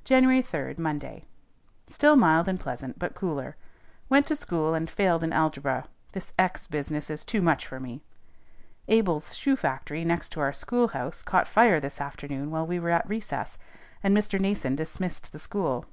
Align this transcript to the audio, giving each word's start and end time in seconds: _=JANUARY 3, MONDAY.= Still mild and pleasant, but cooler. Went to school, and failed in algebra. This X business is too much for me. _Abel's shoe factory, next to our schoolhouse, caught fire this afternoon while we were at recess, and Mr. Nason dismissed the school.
_=JANUARY 0.04 0.40
3, 0.40 0.74
MONDAY.= 0.78 1.24
Still 1.88 2.14
mild 2.14 2.46
and 2.46 2.60
pleasant, 2.60 2.96
but 2.96 3.16
cooler. 3.16 3.56
Went 4.08 4.24
to 4.28 4.36
school, 4.36 4.72
and 4.72 4.88
failed 4.88 5.24
in 5.24 5.32
algebra. 5.32 5.86
This 6.12 6.32
X 6.38 6.68
business 6.68 7.10
is 7.10 7.24
too 7.24 7.42
much 7.42 7.66
for 7.66 7.80
me. 7.80 8.00
_Abel's 8.88 9.34
shoe 9.34 9.56
factory, 9.56 10.04
next 10.04 10.28
to 10.28 10.40
our 10.40 10.52
schoolhouse, 10.52 11.24
caught 11.24 11.48
fire 11.48 11.80
this 11.80 12.00
afternoon 12.00 12.52
while 12.52 12.68
we 12.68 12.78
were 12.78 12.90
at 12.90 13.08
recess, 13.08 13.58
and 14.00 14.16
Mr. 14.16 14.38
Nason 14.38 14.76
dismissed 14.76 15.32
the 15.32 15.40
school. 15.40 15.86